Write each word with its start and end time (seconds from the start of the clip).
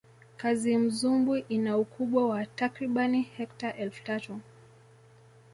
kazimzumbwi 0.39 1.37
ina 1.55 1.73
ukubwa 1.83 2.21
wa 2.29 2.45
takribani 2.45 3.21
hekta 3.21 3.75
elfu 3.83 4.03
tatu 4.03 4.33